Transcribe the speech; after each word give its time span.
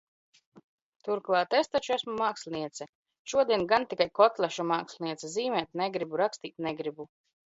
Turklāt 1.07 1.51
es 1.57 1.69
taču 1.73 1.91
esmu 1.95 2.15
māksliniece! 2.21 2.87
Šodien 3.33 3.67
gan 3.73 3.85
tikai 3.93 4.09
kotlešu 4.21 4.65
māksliniece. 4.73 5.31
Zīmēt 5.37 5.79
negribu, 5.83 6.21
rakstīt 6.23 6.57
negribu. 6.69 7.07